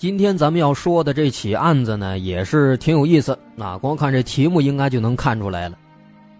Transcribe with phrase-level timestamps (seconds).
[0.00, 3.38] 今天咱们要说的这起案子呢，也是挺有意思。
[3.54, 5.76] 那光看这题目，应该就能看出来了。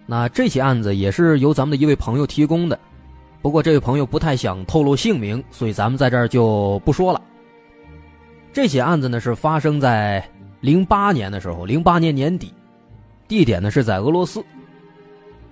[0.07, 2.81] 那这起案子也是由咱们的一位朋友提供的，
[3.43, 7.21] 不过这位朋友不太想透露姓名，所以咱们在这儿就不说了。
[8.51, 10.27] 这起案子呢是发生在
[10.63, 12.55] 零八年的时候，零八年年底，
[13.29, 14.43] 地点呢是在俄罗斯。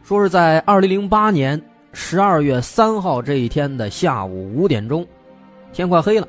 [0.03, 5.07] 说是在二零零八年十二月三号这一天的下午五点钟，
[5.75, 6.27] 天快黑了，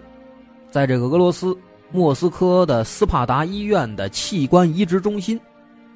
[0.70, 1.58] 在这个俄罗斯。
[1.92, 5.40] 莫斯科的斯帕达医院的器官移植中心，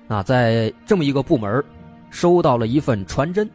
[0.07, 1.63] 啊，在这么一个部门，
[2.09, 3.49] 收到了一份传真，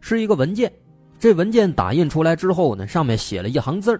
[0.00, 0.72] 是一个文件。
[1.18, 3.98] 这文件打印出来之后呢，上面写了一行字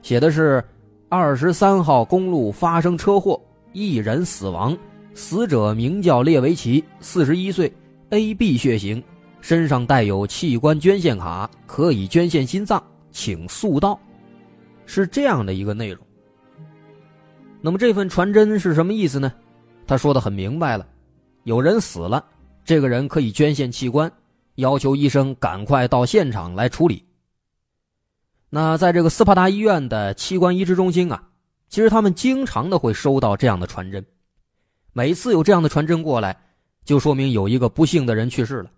[0.00, 0.64] 写的是：
[1.08, 3.38] 二十三号公路发生车祸，
[3.72, 4.76] 一人死亡，
[5.12, 7.70] 死者名叫列维奇，四十一岁
[8.10, 9.02] ，AB 血型，
[9.40, 13.98] 身上带有器官捐献卡，可以捐献心脏，请速到。
[14.86, 16.05] 是这样的一个内容。
[17.66, 19.32] 那么这份传真是什么意思呢？
[19.88, 20.86] 他说的很明白了，
[21.42, 22.24] 有人死了，
[22.64, 24.08] 这个人可以捐献器官，
[24.54, 27.04] 要求医生赶快到现场来处理。
[28.50, 31.20] 那在这个斯帕达医院的器官移植中心啊，
[31.68, 34.06] 其实他们经常的会收到这样的传真，
[34.92, 36.38] 每次有这样的传真过来，
[36.84, 38.70] 就说明有一个不幸的人去世了，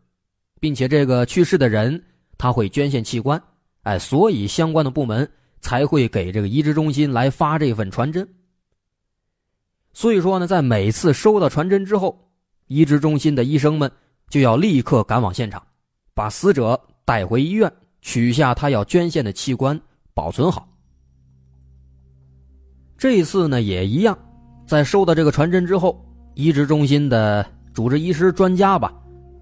[0.60, 2.02] 并且这个去世的人
[2.38, 3.38] 他会捐献器官，
[3.82, 5.30] 哎，所以相关的部门
[5.60, 8.26] 才会给这个移植中心来发这份传真。
[9.98, 12.16] 所以说呢，在每次收到传真之后，
[12.68, 13.90] 移植中心的医生们
[14.30, 15.60] 就要立刻赶往现场，
[16.14, 17.68] 把死者带回医院，
[18.00, 19.76] 取下他要捐献的器官，
[20.14, 20.68] 保存好。
[22.96, 24.16] 这一次呢也一样，
[24.68, 26.00] 在收到这个传真之后，
[26.36, 27.44] 移植中心的
[27.74, 28.94] 主治医师专家吧，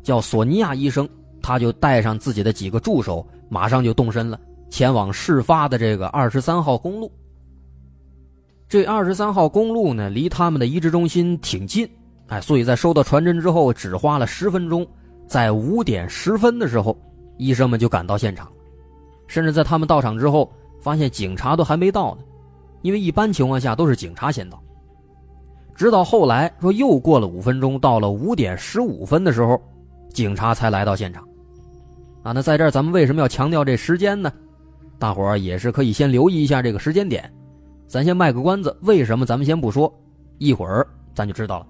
[0.03, 1.07] 叫索尼娅医生，
[1.43, 4.41] 他就带上自己的几个助手，马上就动身了，
[4.71, 7.13] 前往事发的这个二十三号公路。
[8.69, 11.89] 这二十三号公路呢，离他们的移植中心挺近，
[12.27, 14.85] 哎，所以在收到传真之后，只花了十分钟，
[15.29, 16.97] 在五点十分的时候，
[17.39, 18.51] 医生们就赶到现场，
[19.29, 20.51] 甚至在他们到场之后，
[20.81, 22.23] 发现警察都还没到呢，
[22.83, 24.61] 因为一般情况下都是警察先到。
[25.77, 29.61] 直到后来说又过了五分钟，到了五点十五分的时候，
[30.13, 31.23] 警察才来到现场。
[32.25, 34.33] 啊，那在这儿咱们为什么要强调这时间呢？
[34.99, 37.33] 大伙儿也是可以先留意一下这个时间点。
[37.89, 39.93] 咱先卖个关子，为什么咱们先不说？
[40.39, 41.67] 一会儿咱就知道了。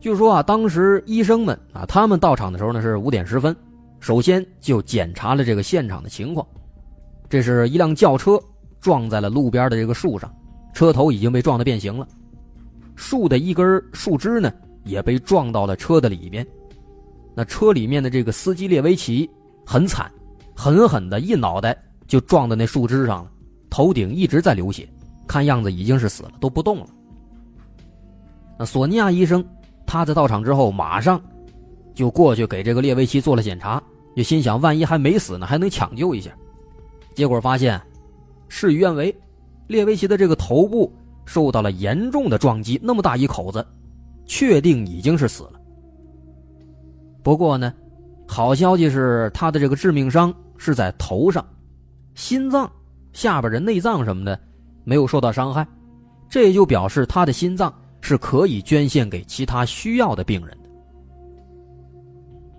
[0.00, 3.54] 据说啊，当时医生们啊，他们到场的时候呢是五点十分，
[3.98, 6.46] 首先就检查了这个现场的情况。
[7.28, 8.40] 这是一辆轿车
[8.80, 10.32] 撞在了路边的这个树上，
[10.72, 12.06] 车头已经被撞得变形了，
[12.94, 14.52] 树的一根树枝呢
[14.84, 16.46] 也被撞到了车的里边。
[17.34, 19.28] 那车里面的这个司机列维奇
[19.66, 20.10] 很惨，
[20.54, 21.76] 狠狠的一脑袋
[22.06, 23.30] 就撞在那树枝上了。
[23.70, 24.88] 头顶一直在流血，
[25.26, 26.86] 看样子已经是死了，都不动了。
[28.58, 29.44] 那索尼娅医生，
[29.86, 31.20] 他在到场之后，马上
[31.94, 33.82] 就过去给这个列维奇做了检查，
[34.16, 36.30] 就心想，万一还没死呢，还能抢救一下。
[37.14, 37.80] 结果发现，
[38.48, 39.14] 事与愿违，
[39.66, 40.92] 列维奇的这个头部
[41.24, 43.64] 受到了严重的撞击，那么大一口子，
[44.24, 45.52] 确定已经是死了。
[47.22, 47.72] 不过呢，
[48.26, 51.46] 好消息是他的这个致命伤是在头上，
[52.14, 52.70] 心脏。
[53.18, 54.38] 下边的内脏什么的
[54.84, 55.66] 没有受到伤害，
[56.28, 60.70] 这也就表示他的心脏是可以捐献给其他需要的病人的。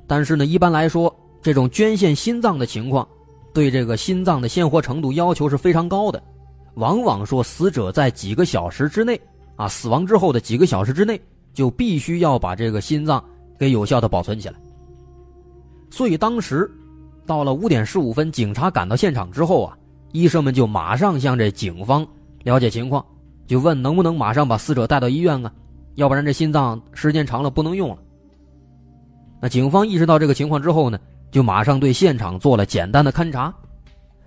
[0.06, 3.08] 但是呢，一般来说，这种捐献心脏的情况，
[3.54, 6.22] 对这个心脏的鲜活程度要求是非常高的，
[6.74, 9.18] 往往说死者在几个小时之内
[9.56, 11.18] 啊，死亡之后的几个小时之内，
[11.54, 13.24] 就必须要把这个心脏
[13.58, 14.56] 给有效的保存起来。
[15.90, 16.70] 所以当时
[17.26, 19.78] 到了五点十五分，警察赶到现场之后啊。
[20.12, 22.06] 医生们就马上向这警方
[22.44, 23.06] 了解情况，
[23.46, 25.52] 就问能不能马上把死者带到医院啊？
[25.96, 27.98] 要不然这心脏时间长了不能用了。
[29.42, 31.00] 那警方意识到这个情况之后呢，
[31.32, 33.54] 就马上对现场做了简单的勘查，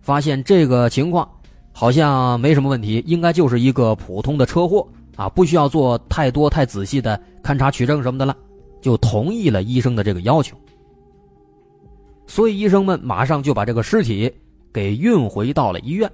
[0.00, 1.28] 发现这个情况
[1.72, 4.86] 好像没什么问题，应该就是一个普通的车祸
[5.16, 8.36] 啊，不需要做太多太仔细的勘查取证什么的了，
[8.80, 10.56] 就同意了医生的这个要求。
[12.26, 14.32] 所以医生们马上就把这个尸体。
[14.72, 16.10] 给运回到了医院。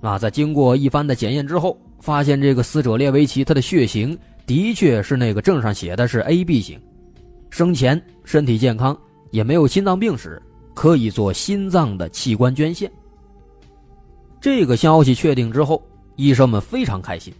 [0.00, 4.16] 啊，在经过一番的检验之后，发现这个死者列维奇他的血型
[4.46, 6.80] 的确是那个证上写的是 AB 型，
[7.50, 8.96] 生前身体健康，
[9.30, 10.40] 也没有心脏病史，
[10.74, 12.90] 可以做心脏的器官捐献。
[14.40, 15.82] 这个消息确定之后，
[16.14, 17.34] 医生们非常开心，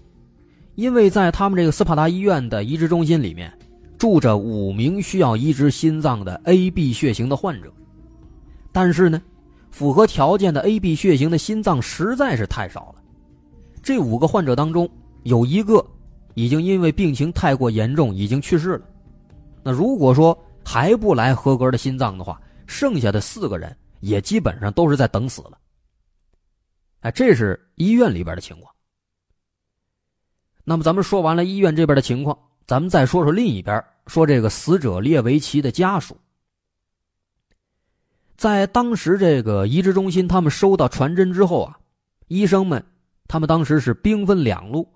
[0.74, 3.52] 因为在他们这个斯帕达医院的移植中心里面，
[3.98, 7.72] 住着五名需要移植心脏的 AB 血型的患者，
[8.72, 9.22] 但是呢。
[9.76, 13.02] 符合条件的 AB 血型的心脏实在是太少了，
[13.82, 14.88] 这五个患者当中
[15.24, 15.86] 有一个
[16.32, 18.86] 已经因为病情太过严重已经去世了。
[19.62, 20.34] 那如果说
[20.64, 25.58] 还不来合格的心脏的话，剩下的四个人也基本上都是在等死了。
[27.00, 28.74] 哎，这是医院里边的情况。
[30.64, 36.16] 那么咱们说完了医院这边的情况，咱们再说说另一边，说这个死者列维奇的家属。
[38.36, 41.78] 在当时这个移植中心，他们收到传真之后啊，
[42.28, 42.84] 医生们
[43.26, 44.86] 他们当时是兵分两路，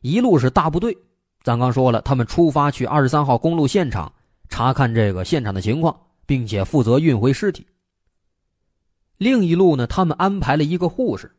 [0.00, 0.96] 一路是大部队，
[1.42, 4.10] 咱刚说了，他们出发去二十三号公路现场
[4.48, 7.66] 查看这个现场的情况，并且负责运回尸体。
[9.18, 11.30] 另一路呢，他们安排了一个护士，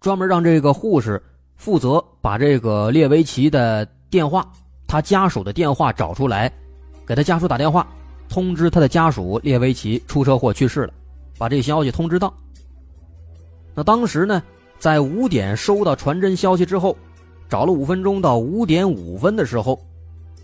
[0.00, 1.22] 专门让这个护士
[1.56, 4.50] 负责把这个列维奇的电话，
[4.86, 6.50] 他家属的电话找出来，
[7.06, 7.86] 给他家属打电话。
[8.30, 10.92] 通知他的家属列维奇出车祸去世了，
[11.36, 12.32] 把这消息通知到。
[13.74, 14.40] 那当时呢，
[14.78, 16.96] 在五点收到传真消息之后，
[17.48, 19.78] 找了五分钟，到五点五分的时候，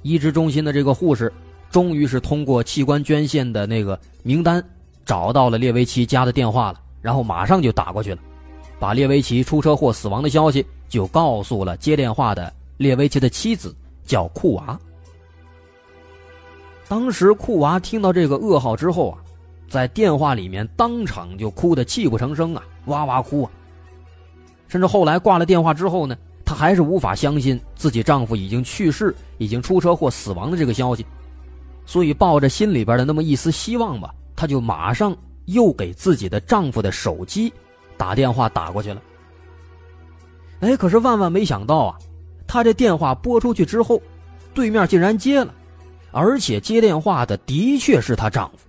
[0.02, 1.32] 移植中心的这个护士
[1.70, 4.62] 终于是通过器官捐献的那个名单
[5.04, 8.18] 找到了列维奇家的电话了，然后马上就打过去了，
[8.80, 13.72] 把列维奇出车祸死亡的消息就告诉了接电话的列维奇的妻子，
[14.04, 14.76] 叫库娃。
[16.88, 19.18] 当时库娃听到这个噩耗之后啊，
[19.68, 23.50] 在电话里面当场就哭得泣不成声啊，哇哇哭啊。
[24.68, 31.04] 甚至后来挂了电话之后呢，她还是无法相信自己丈夫已经去世、已经出车祸死亡的这个消息，
[31.86, 35.16] 所以抱着心里边的那么一丝希望吧，她就马上
[35.46, 37.52] 又给自己的丈夫的手机
[37.96, 39.02] 打电话打过去了。
[40.60, 41.98] 哎，可是万万没想到啊，
[42.46, 44.00] 她这电话拨出去之后，
[44.54, 45.52] 对面竟然接了。
[46.10, 48.66] 而且接电话的的确是她丈夫。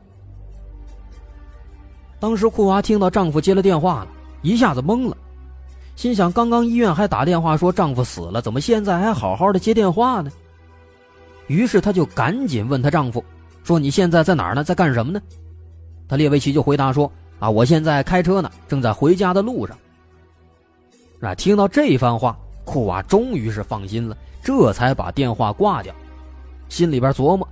[2.19, 4.07] 当时库娃听到丈夫接了电话了，
[4.41, 5.15] 一下子懵了，
[5.95, 10.31] 心想：刚刚医院还打电话说丈夫死了，怎么现在还好好的接电话呢？
[11.47, 13.23] 于是她就赶紧问她丈夫
[13.63, 14.63] ：“说你现在在哪儿呢？
[14.63, 15.21] 在干什么呢？”
[16.09, 19.77] 他列维奇就回答说：“啊，我现在开车呢，正在回家的路上。”
[21.21, 25.93] 啊，听到这番话，库娃终于是放心了，这才把电话挂掉。
[26.69, 27.47] 心里边琢磨，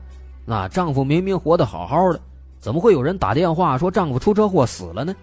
[0.45, 2.19] 那丈夫明明活得好好的，
[2.59, 5.15] 怎么会有人打电话说丈夫出车祸死了呢？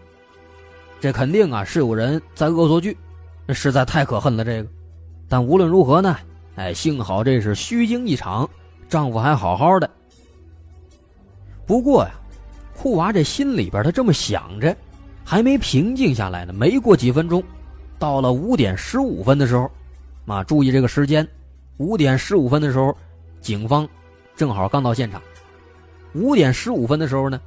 [1.00, 2.97] 这肯定啊是有人在恶作剧，
[3.49, 4.44] 实在太可恨了。
[4.44, 4.69] 这个，
[5.29, 6.17] 但无论如何呢，
[6.55, 8.49] 哎，幸好这是虚惊一场，
[8.89, 9.91] 丈夫还好好的。
[11.67, 12.11] 不过呀，
[12.77, 14.77] 库娃这心里边他这么想着，
[15.25, 16.52] 还没平静下来呢。
[16.52, 17.43] 没过几分钟，
[17.99, 19.71] 到了五点十五分的时候，
[20.26, 21.26] 啊，注意这个时间，
[21.76, 22.97] 五点十五分的时候。
[23.42, 23.87] 警方
[24.37, 25.20] 正好刚到现场，
[26.14, 27.40] 五点十五分的时候呢，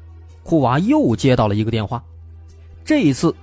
[0.44, 2.04] 库娃又接到了一个电话，
[2.84, 3.34] 这一次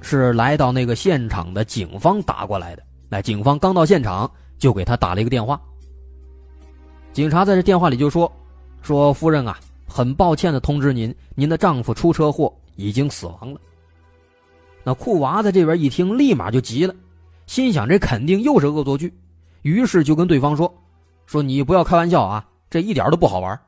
[0.00, 2.82] 是来到那个现场的警方打过来的。
[3.08, 5.60] 那，警方刚到现场就给他打了一个电话。
[7.12, 8.30] 警察在这电话里就说
[8.80, 13.60] ：“说夫人啊，很抱歉的通知您，您的丈夫出车祸已经死亡了。”
[14.84, 16.94] 那库娃在这边一听，立马就急了，
[17.46, 19.12] 心想这肯定又是恶作剧，
[19.62, 20.72] 于是就跟对方说。
[21.28, 23.60] 说你不要开玩笑啊，这一点都不好玩。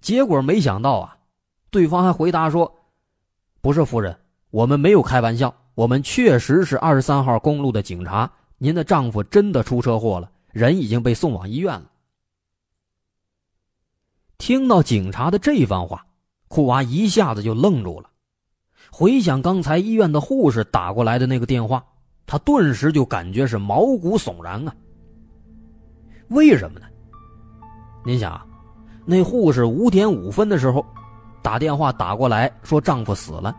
[0.00, 1.16] 结果没想到啊，
[1.70, 2.80] 对方还回答说
[3.62, 4.18] ：“不是夫人，
[4.50, 11.88] 我们没有开玩笑，我们确实是二十三号公路的警察，您的丈夫真的出车祸了，人已经被送往医院了。”
[14.36, 16.04] 听到警察的这番话，
[16.48, 18.10] 库娃一下子就愣住了，
[18.90, 21.84] 回想刚才医院的护士打过来的那个电话，
[22.26, 24.74] 他顿时就感觉是毛骨悚然啊。
[26.30, 26.86] 为什么呢？
[28.04, 28.46] 您想啊，
[29.04, 30.84] 那护士五点五分的时候
[31.42, 33.54] 打电话打过来，说丈夫死了。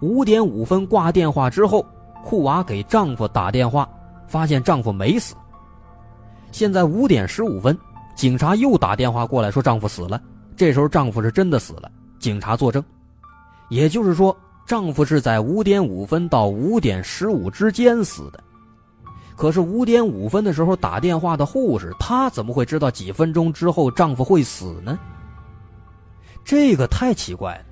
[0.00, 1.86] 五点五分挂电话之后，
[2.24, 3.88] 库娃给丈夫打电话，
[4.26, 5.36] 发现丈夫没死。
[6.50, 7.78] 现在五点十五分，
[8.16, 10.20] 警察又打电话过来，说丈夫死了。
[10.56, 12.82] 这时候丈夫是真的死了，警察作证。
[13.68, 14.36] 也就是说，
[14.66, 18.42] 丈夫是在五点五分到五点十五之间死的。
[19.40, 24.98] 可是五点五分的时候打电话的护士，她怎么会知道几分钟之后丈夫会死呢？
[26.44, 27.64] 这个太奇怪了。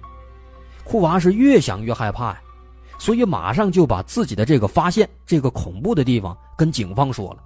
[0.82, 2.40] 库娃是越想越害怕呀，
[2.98, 7.44] 所以马上就把自己的这个发现、这个恐怖的地方跟警方说了。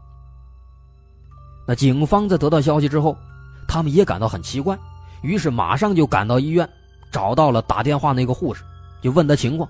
[1.66, 3.16] 那警方在得到消息之后，
[3.66, 4.78] 他们也感到很奇怪，
[5.22, 6.68] 于是马上就赶到医院，
[7.10, 8.62] 找到了打电话那个护士，
[9.02, 9.68] 就问他情况。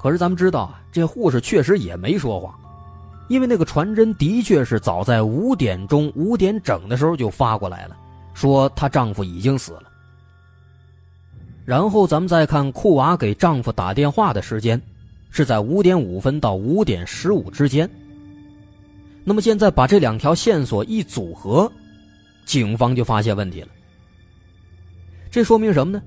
[0.00, 2.56] 可是咱们知道啊，这护士确实也没说谎，
[3.34, 7.96] 因为那个传真的确是早在五点钟五点整的时候就发过来了，
[8.32, 9.82] 说她丈夫已经死了。
[11.64, 14.80] 然后咱们再看库娃给丈夫打电话的时间，
[15.30, 17.90] 是在五点五分到五点十五之间。
[19.24, 21.68] 那么现在把这两条线索一组合，
[22.44, 23.68] 警方就发现问题了。
[25.28, 26.00] 这说明什么呢？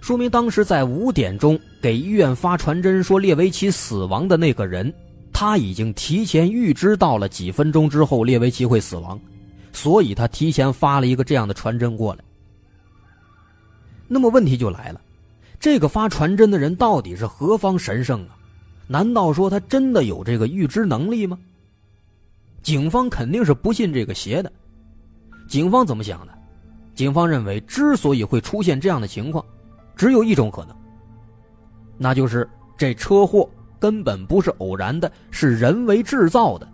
[0.00, 4.90] 说明当时在五点钟给医院发传真说列维奇死亡的那个人，
[5.40, 9.18] 他已经提前预知到了几分钟之后列维奇会死亡，
[9.72, 12.22] 所以他提前发了一个这样的传真过来。
[14.06, 15.00] 那么问题就来了，
[15.58, 18.36] 这个发传真的人到底是何方神圣啊？
[18.86, 21.38] 难道说他真的有这个预知能力吗？
[22.62, 24.52] 警方肯定是不信这个邪的。
[25.48, 26.34] 警方怎么想的？
[26.94, 29.42] 警方认为，之所以会出现这样的情况，
[29.96, 30.76] 只有一种可能，
[31.96, 33.48] 那就是这车祸
[33.80, 36.68] 根本不是偶然的，是人为制造的。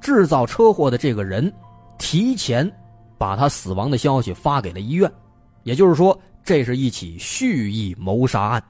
[0.00, 1.52] 制造车祸的这个人，
[1.98, 2.68] 提前
[3.16, 5.08] 把他死亡的消息发给了医院，
[5.62, 6.18] 也就是说。
[6.46, 8.62] 这是一起蓄意谋杀案。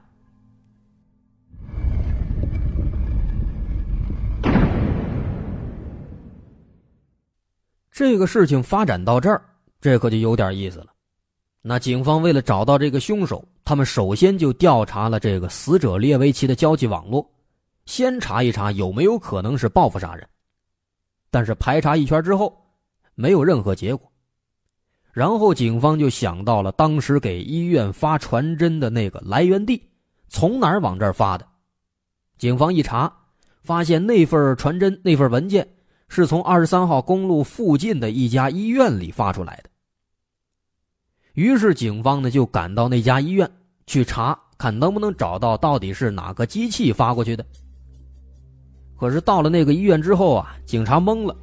[7.91, 9.39] 这个事情发展到这儿，
[9.79, 10.87] 这可就有点意思了。
[11.61, 17.29] 那警方为了找到这个凶手，他们首先就调查了这个死者列维奇的交际网络，
[17.87, 20.27] 先查一查有没有可能是报复杀人。
[21.31, 22.55] 但是排查一圈之后，
[23.15, 24.11] 没有任何结果。
[25.11, 29.81] 然后警方就想到了当时给医院发传真的那个来源地，
[30.29, 31.47] 从哪儿往这儿发的？
[32.37, 33.11] 警方一查，
[33.63, 35.67] 发现那份传真、那份文件
[36.07, 39.69] 是从二十三号公路附近的一家医院里发出来的。
[41.33, 43.49] 于是警方呢就赶到那家医院
[43.87, 47.43] 去查，看能不能找到到底是哪个机器发过去的。
[48.97, 51.35] 可是到了那个医院之后啊，警察懵了，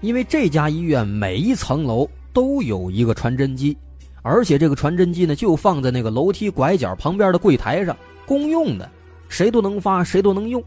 [0.00, 2.08] 因为这家医院每一层楼。
[2.34, 3.76] 都有一个传真机，
[4.22, 7.94] 而且这个传真机呢，就放在那个楼梯拐角旁边的柜台上，
[8.24, 8.90] 公用的，
[9.28, 10.64] 谁都能发，谁都能用。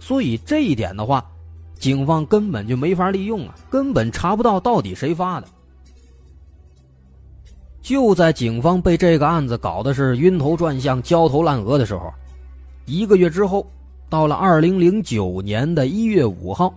[0.00, 1.24] 所以这一点的话，
[1.78, 5.46] 警方根本就没法利用啊，根本查不到到底谁发的。
[7.80, 12.12] 就在警方被这个案子搞得是晕头转向、焦头烂额的时候，
[12.84, 13.64] 一个月之后，
[14.08, 16.72] 到了二零零九年的一月五号，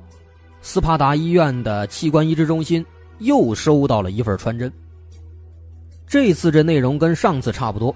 [0.62, 2.86] 斯帕达医院的器官移植中心。
[3.20, 4.72] 又收到了一份传真。
[6.08, 7.94] 这次这内容跟上次差不多，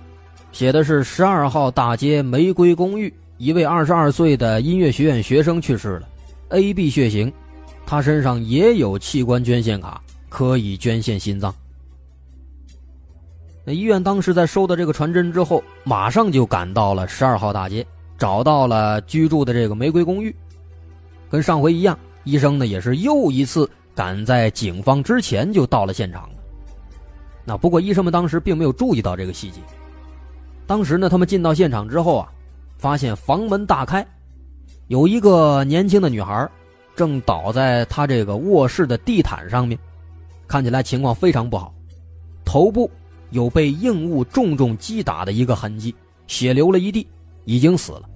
[0.52, 6.10] 写的是十二号大街玫瑰公寓一位二十二岁的音乐学院学生去世了
[6.50, 7.32] ，A B 血型，
[7.86, 11.56] 他身上也有器官捐献卡，可以捐献心脏。
[13.64, 17.88] 那医院当时在收到这个传真之后，马上就赶到了十二号大街，
[18.18, 20.36] 找到了居住的这个玫瑰公寓，
[21.30, 23.70] 跟上回一样，医生呢也是又一次。
[23.96, 26.36] 赶在警方之前就到了现场了。
[27.46, 29.60] 那不过医生们当时并没有注意到这个细节。
[30.66, 32.28] 当时呢，他们进到现场之后啊，
[32.76, 34.04] 发现房门大开，
[34.88, 36.50] 有一个年轻的女孩
[36.96, 39.78] 正倒在她这个卧室的地毯上面，
[40.48, 41.72] 看起来情况非常不好，
[42.44, 42.90] 头部
[43.30, 45.94] 有被硬物重重击打的一个痕迹，
[46.26, 47.08] 血流了一地，
[47.46, 48.10] 已经死了。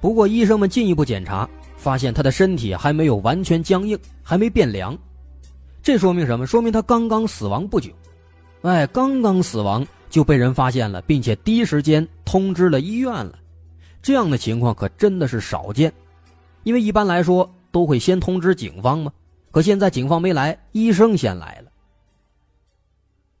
[0.00, 1.48] 不过医生们进一步检查。
[1.76, 4.96] 发现他的身体还没有完全僵硬，还没变凉，
[5.82, 6.46] 这说明什么？
[6.46, 7.90] 说明他刚刚死亡不久，
[8.62, 13.38] 哎，刚刚死亡就被人发现了，并且第一时间通知了医院了。
[14.00, 15.92] 这样的情况可真的是少见，
[16.62, 19.12] 因为一般来说都会先通知警方嘛。
[19.50, 21.70] 可现在警方没来，医生先来了。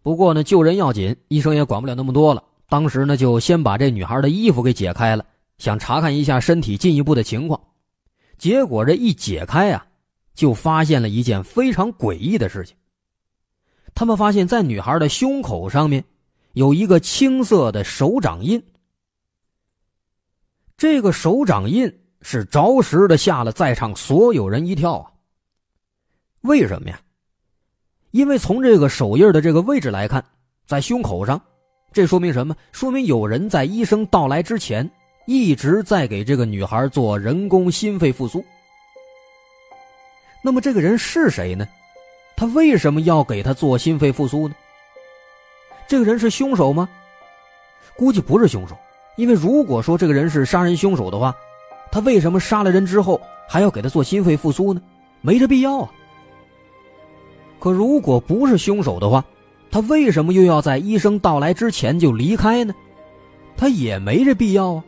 [0.02, 2.44] 不过呢，救人要紧，医生也管不了那么多了。
[2.68, 5.24] 当时呢，就先把这女孩的衣服给解开了，
[5.58, 7.60] 想查看一下身体进一步的情况。
[8.36, 9.86] 结果这一解开啊，
[10.34, 12.76] 就发现了一件非常诡异的事情。
[13.94, 16.04] 他们发现，在女孩的胸口上面
[16.54, 18.60] 有一个青色的手掌印。
[20.76, 25.12] 这个手掌印是着实的吓了在场所有人一跳啊！
[26.40, 27.00] 为什么呀？
[28.10, 30.24] 因为从这个手印的这个位置来看，
[30.66, 31.40] 在胸口上，
[31.94, 32.54] 这说明什么？
[32.72, 34.90] 说明有人在医生到来之前。
[35.26, 38.44] 一直在给这个女孩做人工心肺复苏。
[40.42, 41.66] 那么这个人是谁呢？
[42.36, 44.54] 他为什么要给他做心肺复苏呢？
[45.88, 46.86] 这个人是凶手吗？
[47.96, 48.76] 估计不是凶手，
[49.16, 51.34] 因为如果说这个人是杀人凶手的话，
[51.90, 54.82] 他为什么杀了人之后还要给他做心肺复苏呢？
[55.22, 55.90] 没这必要啊。
[57.58, 59.24] 可如果不是凶手的话，
[59.74, 62.72] 他为什么又要在医生到来之前就离开呢？
[63.56, 64.84] 他也没这必要啊。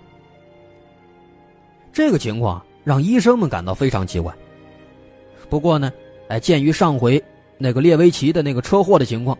[1.92, 4.32] 这个情况让医生们感到非常奇怪。
[5.50, 5.92] 不过呢，
[6.28, 7.20] 哎，鉴于上回
[7.58, 9.36] 那个列维奇的那个车祸的情况，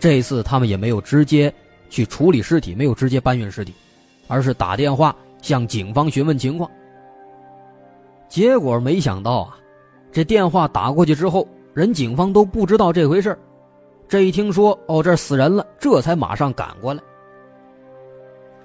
[0.00, 1.54] 这次他们也没有直接
[1.88, 3.72] 去处理尸体，没有直接搬运尸体，
[4.26, 6.68] 而是打电话向警方询问情况。
[8.28, 9.56] 结果没想到啊，
[10.10, 13.38] 这电话打过去之后，人警方都不知道这回事儿
[14.08, 17.02] 这一听说哦，这死人了，这才马上赶过来。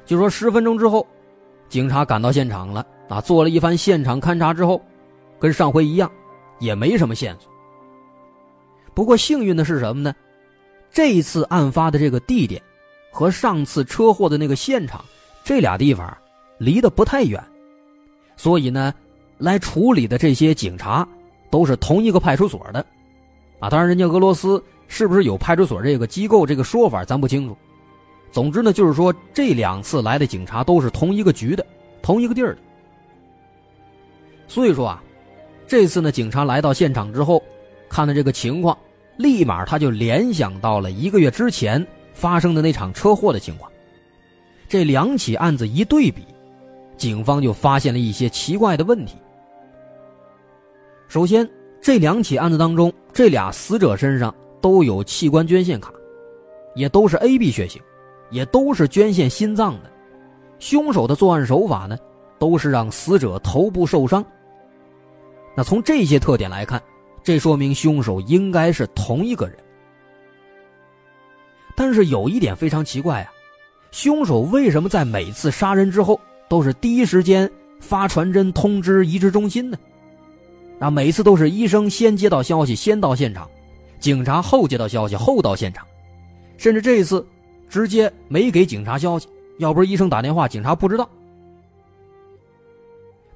[0.05, 1.05] 就说十分钟之后，
[1.67, 4.81] 警察赶到现场了啊，做了一番现场勘查之后，
[5.39, 6.09] 跟上回一样，
[6.59, 7.51] 也没什么线索。
[8.93, 10.13] 不过幸运的是什么呢？
[10.89, 12.62] 这一次案发的这个地点，
[13.12, 15.03] 和上次车祸的那个现场，
[15.43, 16.15] 这俩地方
[16.57, 17.43] 离得不太远，
[18.38, 18.93] 所以呢。
[19.39, 21.05] 来处理的这些警察
[21.50, 22.85] 都是同一个派出所的，
[23.59, 27.56] 啊，当然人家俄罗斯是不是有派出所这个机构这个说法咱不清楚。
[28.32, 31.66] 总之呢，就是说这两次来的警察都是同一个局的，
[32.02, 32.62] 同一个地儿的。
[34.48, 35.04] 所以说啊，
[35.68, 37.42] 这次呢，警察来到现场之后，
[37.88, 38.78] 看到这个情况，
[39.18, 43.72] 立马他就联想到了一个月之前发生的那场车祸的情况。
[44.68, 46.25] 这两起案子一对比，
[46.98, 49.16] 警方就发现了一些奇怪的问题。
[51.08, 51.48] 首先，
[51.80, 55.91] 这两起案子当中，这俩死者身上都有器官捐献卡，
[56.74, 57.82] 也都是 AB 血型，
[58.32, 59.91] 也都是捐献心脏的。
[60.58, 61.98] 凶手的作案手法呢，
[62.39, 64.23] 都是让死者头部受伤。
[65.54, 66.82] 那从这些特点来看，
[67.21, 69.58] 这说明凶手应该是同一个人。
[71.76, 73.34] 但是有一点非常奇怪啊，
[73.91, 79.78] 凶手为什么在每次杀人之后都是第一时间发传真通知移植中心呢？
[80.80, 83.49] 啊，每次都是医生先接到消息，先到现场，
[84.04, 85.88] 警察后接到消息，后到现场，
[86.58, 87.26] 甚至这一次
[87.70, 91.10] 直接没给警察消息，要不是医生打电话，警察不知道。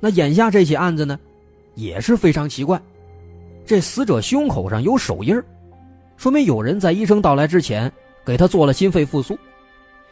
[0.02, 1.18] 那眼下这起案子呢，
[1.76, 2.82] 也是非常奇怪，
[3.66, 5.42] 这死者胸口上有手印
[6.18, 7.90] 说明有人在医生到来之前
[8.26, 9.40] 给他做了心肺复苏，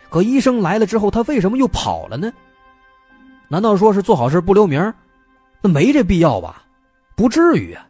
[0.10, 2.32] 可医生来了之后，他为什么又跑了呢？
[3.50, 4.94] 难道说是做好事不留名？
[5.60, 6.64] 那没这必要吧？
[7.14, 7.85] 不至于啊，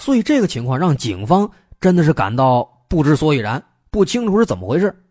[0.00, 1.48] 所以这个情况让警方
[1.80, 5.04] 真的是感到不知所以然，不清楚是怎么回事。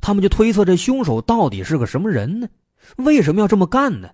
[0.00, 2.48] 他们就推测这凶手到底是个什么人呢？
[2.98, 4.10] 为什么要这么干呢？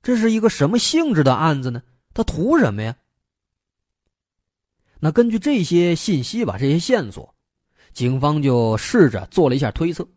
[0.00, 1.82] 这是一个什么性质的案子呢？
[2.14, 2.96] 他图什么呀？
[5.00, 7.34] 那根据这些信息吧，这些线索，
[7.92, 10.08] 警方就试着做了一下推测。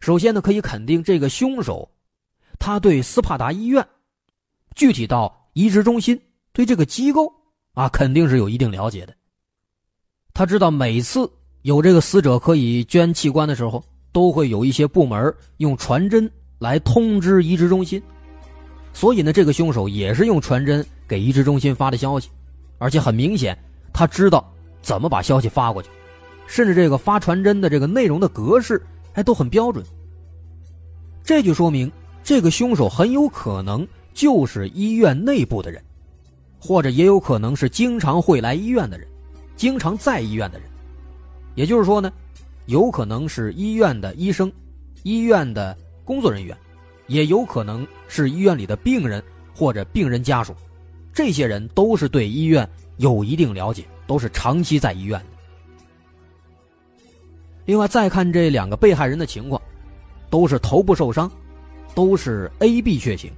[0.00, 1.88] 首先呢，可以肯定这个凶手，
[2.58, 3.86] 他对斯帕达医院，
[4.74, 5.42] 具体到。
[5.52, 6.20] 移植中心
[6.52, 7.32] 对这个机构
[7.76, 9.12] 啊，肯定是有一定了解的。
[10.32, 18.02] 他知道每次有这个死者可以捐器官的时候，都会有一些部门用传真来通知移植中心，
[18.94, 22.30] 所以呢，这个凶手也是用传真给移植中心发的消息，
[22.78, 23.54] 而且很明显，
[23.92, 25.90] 他知道怎么把消息发过去，
[26.46, 29.84] 甚至这个发传真的这个内容的格式还都很标准。
[31.22, 31.92] 这就说明
[32.24, 33.86] 这个凶手很有可能。
[34.14, 35.84] 就是医院内部的人，
[36.58, 39.06] 或者也有可能是经常会来医院的人，
[39.56, 40.68] 经常在医院的人。
[41.54, 42.12] 也就是说呢，
[42.66, 44.52] 有可能是医院的医生、
[45.02, 46.56] 医院的工作人员，
[47.06, 49.22] 也有可能是医院里的病人
[49.54, 50.54] 或者病人家属。
[51.12, 55.26] 这些人都是对医院有一定了解，都是长期在医院的。
[57.64, 59.60] 另外，再看这两个被害人的情况，
[60.30, 61.30] 都是头部受伤，
[61.94, 63.30] 都是 AB 血型。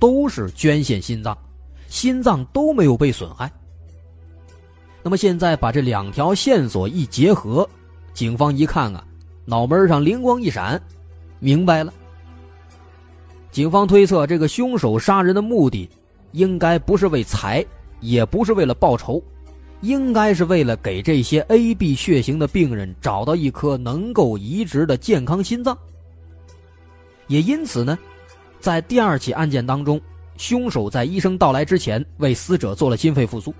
[0.00, 1.38] 都是捐献心脏，
[1.94, 3.48] 心脏都没有被损害。
[5.00, 7.68] 那么现在把这两条线索一结合，
[8.12, 9.06] 警方一看啊，
[9.44, 10.82] 脑门上灵光一闪，
[11.38, 11.94] 明白了。
[13.52, 15.88] 警方推测，这个凶手杀人的目的，
[16.32, 17.64] 应该不是为财，
[18.00, 19.22] 也不是为了报仇，
[19.80, 25.78] 应该是为了给这些 AB 血型的病人找到一颗能够移植的健康心脏。
[27.28, 27.96] 也因此呢。
[28.58, 30.00] 在第二起案件当中，
[30.36, 33.54] 凶手在医生到来之前为死者做了心肺复苏，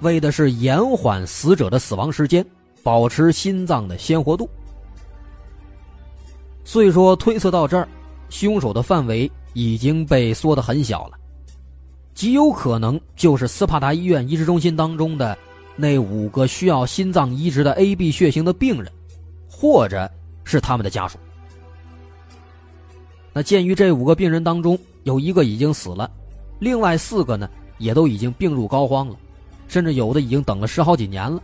[0.00, 2.44] 为的是延缓死者的死亡时间，
[2.82, 4.48] 保持心脏的鲜活度。
[6.64, 7.88] 所以说，推测到这儿，
[8.28, 11.18] 凶手的范围已经被缩得很小了，
[12.14, 15.36] 极有可能就是斯帕达医院移植中心当中的
[15.74, 18.92] 那五个需要心脏移植的 AB 血型的病人，
[19.50, 20.08] 或者
[20.44, 21.18] 是他们的家属。
[23.32, 26.10] 那鉴于这五个病人当中有一个已经死了，
[26.58, 29.16] 另外四个呢也都已经病入膏肓了，
[29.68, 31.42] 甚至有的已经等了十好几年了。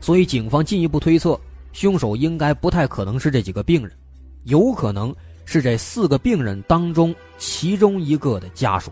[0.00, 1.38] 所以，警方进一步推测，
[1.72, 3.92] 凶手应该不太可能是这几个病人，
[4.44, 5.14] 有可能
[5.44, 8.90] 是这四个病人当中其中一个的家属。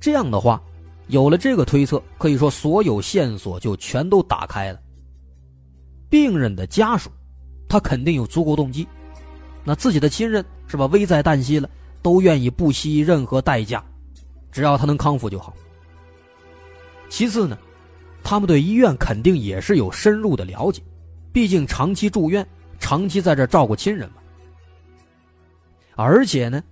[0.00, 0.60] 这样的话，
[1.06, 4.80] 有了这个推测，可以说所有线索就全都打开了。
[6.08, 7.10] 病人的家属，
[7.68, 8.88] 他肯定有足够动机，
[9.64, 10.86] 那自己的亲人是吧？
[10.86, 11.68] 危在旦夕了，
[12.02, 13.84] 都愿意不惜任何代价，
[14.50, 15.54] 只要他能康复就好。
[17.08, 17.58] 其次呢？
[18.22, 20.82] 他们对医院肯定也是有深入的了解，
[21.32, 22.46] 毕竟长期住院，
[22.78, 24.16] 长期在这照顾亲人嘛。
[25.96, 26.62] 而且呢，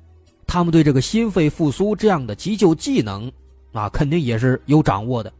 [0.46, 3.32] 他们对这个心肺复苏这样的急救技能，
[3.72, 5.32] 啊，肯定也是有掌握的。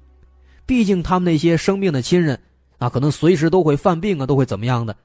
[0.65, 2.39] 毕竟他们那些生病的亲人，
[2.79, 4.97] 啊，可能随时都会犯病啊，都会怎么样的，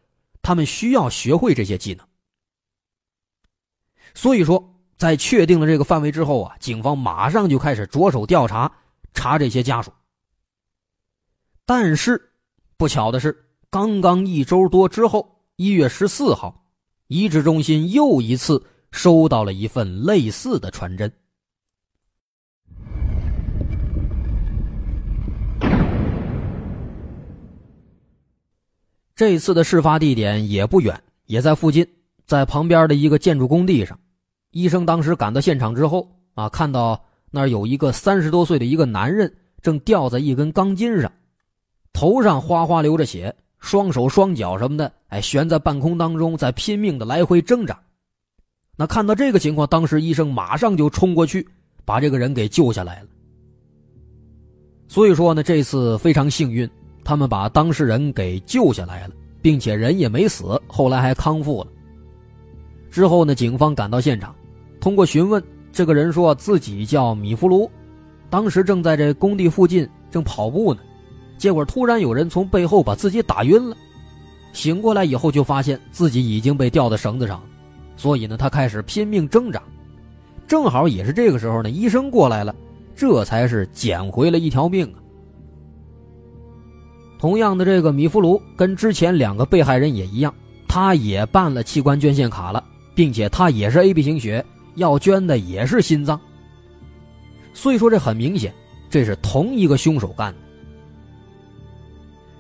[0.42, 2.06] 他们需要学会这些技能。
[4.14, 4.64] 所以说，
[4.98, 8.72] 在确定了这个范围之后啊，警方马上就开始着手调查，
[9.14, 9.92] 查这些家属。
[11.66, 12.32] 但是，
[12.78, 16.66] 不巧的是，刚刚一周多之后，一月十四号，
[17.08, 21.12] 移植中心又一次收到了一份类似的传真。
[29.16, 31.88] 这次的事发地点也不远，也在附近，
[32.26, 33.98] 在旁边的一个建筑工地上。
[34.54, 41.12] 医生当时赶到现场之后，啊，看到那儿有一个三十多岁的一个男人正吊在一根钢筋上。
[41.92, 47.80] 头上哗哗流着血，双手双脚什么的，哎，悬在半空当中，在拼命的来回挣扎。
[48.76, 51.48] 那看到这个情况，当时医生马上就冲过去，
[51.84, 53.08] 把这个人给救下来了。
[54.88, 56.70] 所以说呢，这次非常幸运，
[57.04, 61.68] 他们把当事人给救下来了，并且人也没死，后来还康复了。
[62.92, 64.36] 之后呢，警方赶到现场，
[64.84, 65.42] 通过询问，
[65.72, 67.72] 这个人说自己叫米弗卢，
[68.30, 70.82] 当时正在这工地附近正跑步呢。
[71.38, 73.78] 结果突然有人从背后把自己打晕了，
[74.52, 77.42] 醒过来以后就发现自己已经被吊在绳子上，
[77.96, 79.64] 所以呢，他开始拼命挣扎。
[80.50, 82.54] 正好也是这个时候呢，医生过来了，
[82.94, 85.00] 这才是捡回了一条命啊。
[87.18, 90.36] 同样的，这个米弗卢跟之前两个被害人也一样，
[90.68, 92.62] 他也办了器官捐献卡了，
[92.94, 96.20] 并且他也是 AB 型血，要捐的也是心脏。
[97.54, 98.54] 所以说，这很明显，
[98.90, 100.40] 这是同一个凶手干的。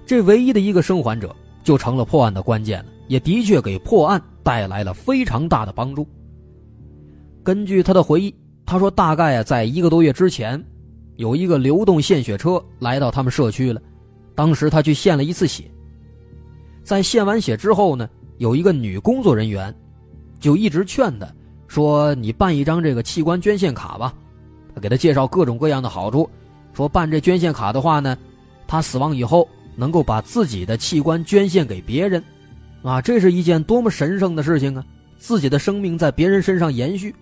[0.05, 6.07] 这唯一的一个生还者就成了破案的关键了，也的确给破案带来了非常大的帮助。
[7.43, 8.33] 根据他的回忆，
[8.65, 10.61] 他说大概啊，在一个多月之前，
[11.17, 13.81] 有一个流动献血车来到他们社区了，
[14.35, 15.63] 当时他去献了一次血。
[16.83, 19.73] 在献完血之后呢，有一个女工作人员
[20.39, 21.27] 就一直劝他，
[21.73, 24.13] 说：“你办一张这个器官捐献卡吧。”
[24.79, 26.29] 给他介绍各种各样的好处，
[26.73, 28.15] 说办这捐献卡的话呢，
[28.67, 29.47] 他死亡以后。
[29.75, 32.23] 能够把自己的器官捐献给别人，
[32.83, 34.85] 啊，这是一件多么神圣的事情啊！
[35.17, 37.15] 自己的生命在别人身上延续，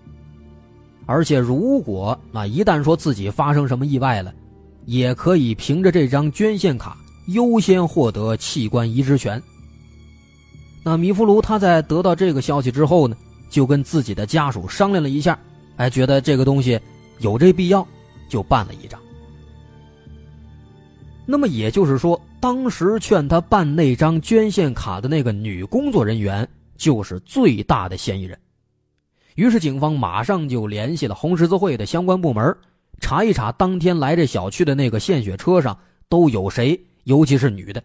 [1.06, 4.34] 而且如果啊一旦说自己发生什么意外了，
[4.84, 6.94] 也可以凭着这张捐献卡
[7.28, 9.42] 优先获得器官移植权。
[10.84, 13.16] 那米弗卢他在得到这个消息之后呢，
[13.52, 15.38] 就跟自己的家属商量了一下，
[15.76, 16.80] 哎，觉得这个东西
[17.20, 17.86] 有这必要，
[18.28, 19.00] 就办了一张。
[21.24, 22.20] 那么也就是说。
[22.42, 28.36] 当时劝他办那张捐献卡的那个女工作人员就是最大的嫌疑人，
[29.36, 32.52] 于是警方马上就联系了红十字会的相关部门，
[32.98, 37.80] 查一查当天来这小区的那个献血车上都有谁，尤其是女的。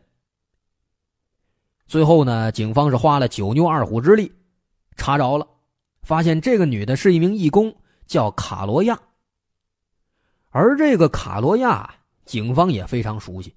[1.86, 4.32] 最后呢，警方是花了九牛二虎之力，
[4.96, 5.48] 查着了，
[6.08, 8.98] 发现这个女的是一名义工，叫卡罗亚。
[10.52, 11.94] 而这个卡罗亚，
[12.24, 13.54] 警方也非常熟悉。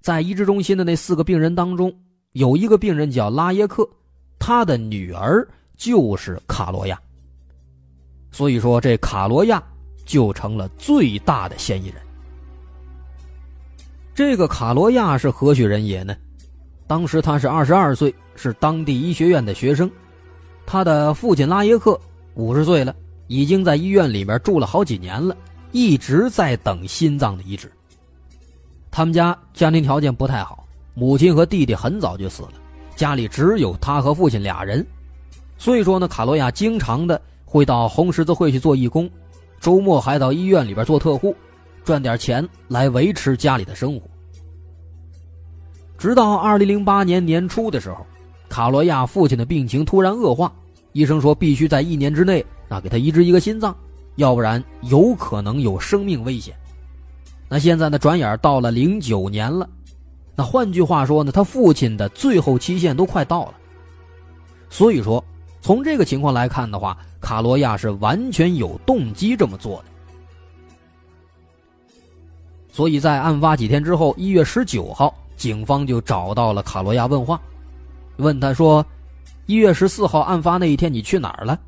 [0.00, 1.92] 在移植中心的那四个病人当中，
[2.30, 3.84] 有一个病人叫拉耶克，
[4.38, 5.44] 他的女儿
[5.76, 6.96] 就是卡罗亚。
[8.30, 9.60] 所以说，这卡罗亚
[10.06, 11.96] 就成了最大的嫌疑人。
[14.14, 16.16] 这个卡罗亚是何许人也呢？
[16.86, 19.90] 当时他是二十二岁，是当地医学院的学生。
[20.72, 22.00] 他的父亲拉耶克
[22.34, 22.94] 五十岁了，
[23.26, 25.36] 已经在医院里面住了好几年了，
[25.72, 27.68] 一直在等心脏的移植。
[28.88, 32.52] 他们家家庭条件不太好，母亲和弟弟很早就死了，
[32.94, 34.86] 家里只有他和父亲俩人，
[35.58, 39.10] 所以说呢，卡罗亚经常的会到红十字会去做义工，
[39.58, 41.34] 周末还到医院里边做特护，
[41.82, 44.02] 赚点钱来维持家里的生活。
[45.98, 48.06] 直到二零零八年年初的时候，
[48.48, 50.52] 卡罗亚父亲的病情突然恶化，
[50.92, 53.76] 医生说必须在一年之内啊给他移植一个心脏，
[54.16, 56.54] 要不然有可能有生命危险。
[57.48, 59.68] 那现在呢，转眼到了零九年了，
[60.36, 63.54] 那换句话说呢，他父亲的最后期限都快到了。
[64.68, 65.24] 所以说，
[65.60, 69.84] 从这个情况来看的话，卡罗亚是完全有动机这么做的。
[72.72, 77.40] 所以在案发几天之后，一月十九号，警方就找到了卡罗亚问话，
[78.18, 78.86] 问他说
[79.50, 81.58] ：“一月十四号案发那一天，你去哪儿了？”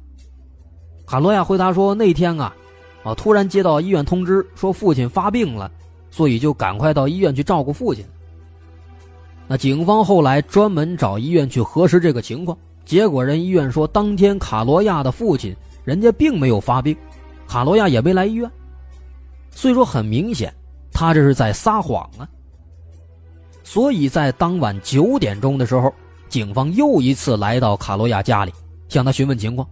[1.05, 2.55] 卡罗亚回答说：“那天啊，
[3.03, 5.68] 啊，突然接到医院通知，说父亲发病了，
[6.09, 8.05] 所以就赶快到医院去照顾父亲。”
[9.49, 15.53] 那警方后来专门找医院去核实这个情况，结果人医院说，当天卡罗亚的父亲
[15.85, 16.97] 人家并没有发病，
[17.49, 18.49] 卡罗亚也没来医院，
[19.51, 20.55] 所以说很明显。
[20.92, 22.29] 他这是在撒谎啊！
[23.64, 25.92] 所以在当晚九点钟的时候，
[26.33, 28.53] 警方又一次来到卡罗亚家里，
[28.88, 29.68] 向他询问情况。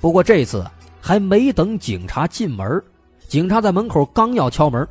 [0.00, 0.68] 不过这次
[1.00, 2.82] 还没等警察进门，
[3.28, 4.84] 警察在门口刚要敲门，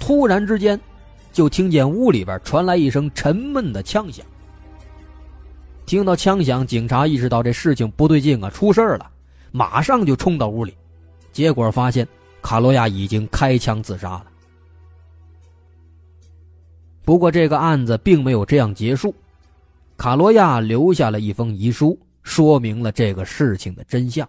[0.00, 0.78] 突然之间，
[1.32, 4.26] 就听见屋里边传来一声沉闷的枪响。
[5.86, 9.08] 听到枪响，警察意识到这事情不对劲啊，出事了，
[9.52, 10.74] 马上就冲到屋里，
[11.30, 12.04] 结果发现
[12.42, 14.26] 卡罗亚已经开枪自杀了。
[17.04, 19.14] 不过，这个案子并没有这样结束。
[20.04, 24.28] 卡罗亚留下了一封遗书，说明了这个事情的真相。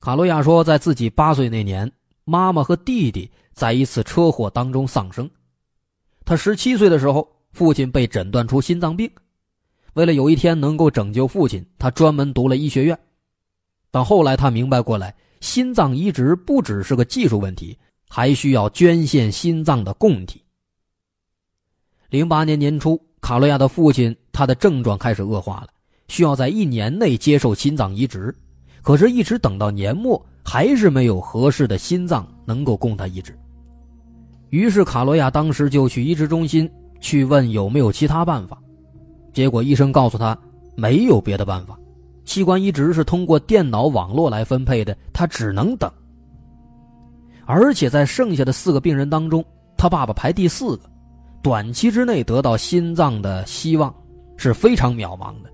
[0.00, 1.92] 卡罗亚说，在自己八岁那年，
[2.24, 5.28] 妈妈和弟弟在一次车祸当中丧生。
[6.24, 9.10] 他十七岁的时候，父亲被诊断出心脏病。
[9.92, 12.98] 为了有一天能够拯救父亲，他专门读了医学院。
[13.90, 17.78] 但后来他明白过来，心脏移植不只是个技术问题。
[18.08, 20.42] 还需要捐献心脏的供体。
[22.08, 25.68] 零八年年初，卡罗亚的父亲他的症状开始恶化了，
[26.08, 28.34] 需要在一年内接受心脏移植。
[28.82, 33.36] 可是，一直等到年末，还是没有合适的心脏能够供他移植。
[34.50, 38.56] 于是，卡罗亚当时就去移植中心去问有没有其他办法。
[39.32, 40.38] 结果，医生告诉他
[40.76, 41.76] 没有别的办法，
[42.24, 45.90] 器官移植是通过电脑网络来分配的，他只能等。
[47.44, 49.44] 而且在剩下的四个病人当中，
[49.76, 50.88] 他爸爸排第四个，
[51.46, 53.94] 短期之内得到心脏的希望
[54.36, 55.50] 是非常渺茫的。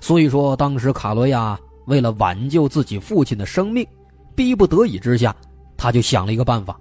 [0.00, 3.86] 所以说，当时卡罗亚为了挽救自己父亲的生命，
[4.34, 5.36] 逼不得已之下，
[5.76, 6.80] 他就想了一个办法，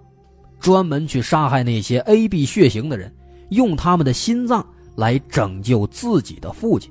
[0.61, 3.13] 专门去杀害那些 AB 血型的人，
[3.49, 4.65] 用他们的心脏
[4.95, 6.89] 来拯救自己的父亲。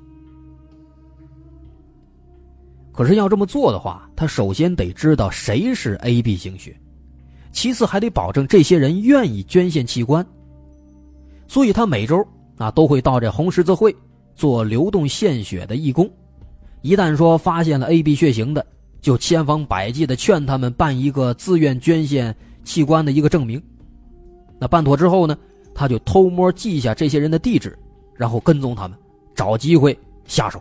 [2.93, 6.79] 可是要这么做的话，他首先得知道谁是 AB 型血。
[7.51, 10.27] 其次还得保证这些人愿意捐献器官，
[11.53, 13.95] 所以他每周啊都会到这红十字会
[14.35, 16.11] 做流动献血的义工。
[16.81, 18.65] 一旦说发现了 AB 血型的，
[19.03, 22.35] 就千方百计的劝他们办一个自愿捐献
[22.65, 23.63] 器官的一个证明。
[24.59, 25.37] 那办妥之后呢，
[25.75, 27.79] 他就偷摸记下这些人的地址，
[28.17, 28.97] 然后跟踪他们，
[29.35, 30.59] 找机会下手。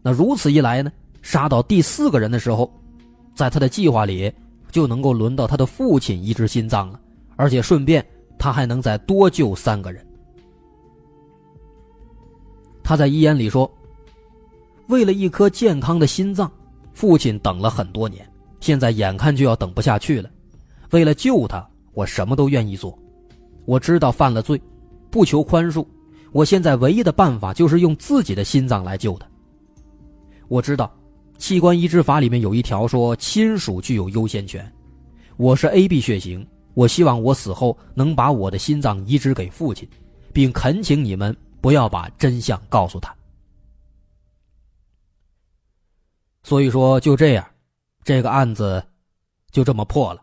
[0.00, 2.72] 那如此一来呢，杀到第四个人的时候，
[3.34, 4.32] 在他的计划里。
[4.70, 6.98] 就能够轮到他的父亲移植心脏了，
[7.36, 8.02] 而且顺便
[8.42, 10.04] 他还能再多救三个人。
[12.82, 13.72] 他在遗言里说
[14.90, 16.50] ：“为了一颗健康的心脏，
[16.92, 18.28] 父亲等了很多年，
[18.58, 20.28] 现在眼看就要等不下去了。
[20.90, 22.98] 为了救他，我什么都愿意做。
[23.64, 24.60] 我知道犯了罪，
[25.08, 25.86] 不求宽恕。
[26.32, 29.26] 我现在唯一的办法就是用自己的心脏来救他。
[30.48, 30.92] 我知道。”
[31.38, 34.68] 器官移植法里面有一条说，亲属具有优先权。
[35.36, 39.88] 我是 AB 血型，我希望我死后能把我的心脏移植给父亲，
[40.32, 43.14] 并恳请你们不要把真相告诉他。
[46.42, 47.46] 所以说，就这样，
[48.02, 48.84] 这个案子
[49.50, 50.22] 就这么破了。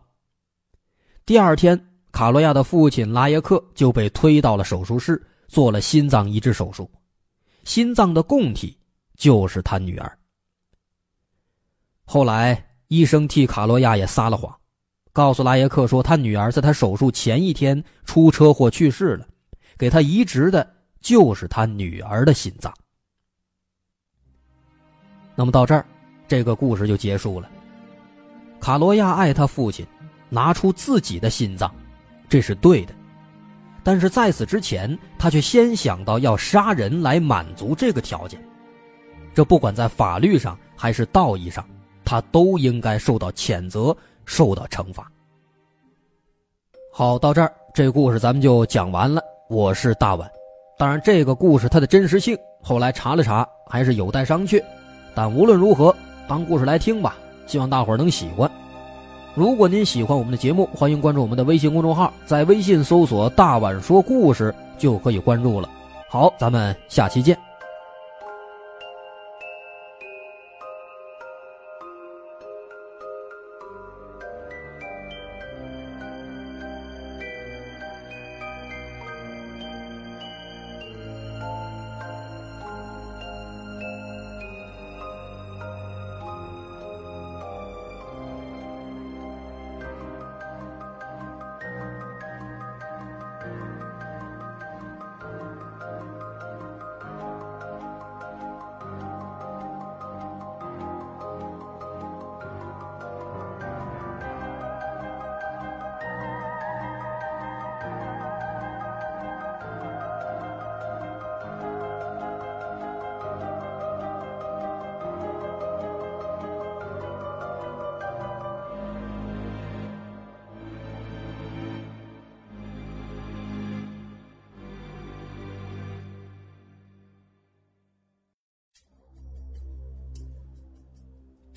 [1.26, 1.80] 第二天，
[2.12, 6.90] 卡罗亚的父亲拉耶克就被推到了手术室，做了心脏移植手术，
[7.64, 8.78] 心脏的供体
[9.16, 10.20] 就是他女儿。
[12.04, 14.59] 后来，医生替卡罗亚也撒了谎，
[15.12, 19.28] 告诉拉耶克说他女儿在他手术前一天出车祸去世了，
[19.78, 22.74] 给他移植的就是他女儿的心脏。
[25.36, 25.86] 那么到这儿，
[26.28, 27.50] 这个故事就结束了。
[28.60, 29.86] 卡罗亚爱他父亲，
[30.30, 31.74] 拿出自己的心脏，
[32.28, 32.94] 这是对的，
[33.84, 38.40] 但是在此之前，他却先想到要杀人来满足这个条件，
[39.34, 41.66] 这不管在法律上还是道义上。
[42.06, 43.96] 他都应该受到谴责，
[44.30, 45.12] 受到惩罚。
[46.94, 49.20] 好，到这儿，这故事咱们就讲完了。
[49.50, 50.30] 我是大碗，
[50.78, 54.64] 当然，这个故事它的真实性，后来查了查，还是有待商榷。
[55.16, 55.94] 但无论如何，
[56.28, 57.18] 当故事来听吧。
[57.48, 58.50] 希望大伙儿能喜欢。
[59.34, 65.68] 如果您喜欢我们的节目，欢迎关注我们的微信公众号，在微信搜索“大碗说故事”就可以关注了。
[66.08, 67.49] 好，咱们下期见。